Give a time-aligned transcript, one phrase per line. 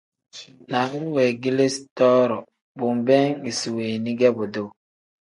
[0.69, 2.39] Naaru weegeleezi too-ro
[2.77, 4.69] bo nbeem isi weeni ge buduu.